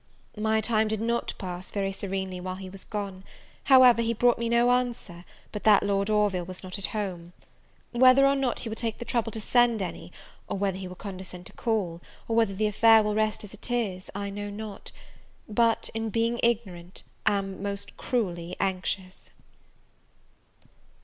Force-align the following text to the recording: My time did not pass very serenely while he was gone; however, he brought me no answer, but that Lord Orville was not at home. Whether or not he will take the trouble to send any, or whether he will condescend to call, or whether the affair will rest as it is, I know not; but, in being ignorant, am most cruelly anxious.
My 0.35 0.61
time 0.61 0.87
did 0.87 0.99
not 0.99 1.35
pass 1.37 1.71
very 1.71 1.91
serenely 1.91 2.39
while 2.41 2.55
he 2.55 2.71
was 2.71 2.85
gone; 2.85 3.23
however, 3.65 4.01
he 4.01 4.15
brought 4.15 4.39
me 4.39 4.49
no 4.49 4.71
answer, 4.71 5.25
but 5.51 5.63
that 5.63 5.83
Lord 5.83 6.09
Orville 6.09 6.47
was 6.47 6.63
not 6.63 6.79
at 6.79 6.87
home. 6.87 7.33
Whether 7.91 8.25
or 8.25 8.35
not 8.35 8.61
he 8.61 8.67
will 8.69 8.75
take 8.75 8.97
the 8.97 9.05
trouble 9.05 9.31
to 9.31 9.39
send 9.39 9.79
any, 9.79 10.11
or 10.47 10.57
whether 10.57 10.79
he 10.79 10.87
will 10.87 10.95
condescend 10.95 11.45
to 11.45 11.53
call, 11.53 12.01
or 12.27 12.35
whether 12.35 12.55
the 12.55 12.65
affair 12.65 13.03
will 13.03 13.13
rest 13.13 13.43
as 13.43 13.53
it 13.53 13.69
is, 13.69 14.09
I 14.15 14.31
know 14.31 14.49
not; 14.49 14.91
but, 15.47 15.91
in 15.93 16.09
being 16.09 16.39
ignorant, 16.41 17.03
am 17.27 17.61
most 17.61 17.95
cruelly 17.95 18.55
anxious. 18.59 19.29